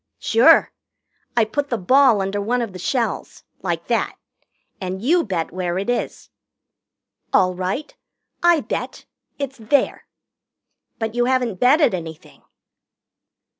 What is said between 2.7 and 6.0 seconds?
the shells like that and you bet where it